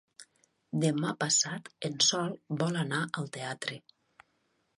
Demà 0.83 1.11
passat 1.23 1.69
en 1.91 1.99
Sol 2.07 2.33
vol 2.63 2.81
anar 2.85 3.03
al 3.23 3.31
teatre. 3.37 3.79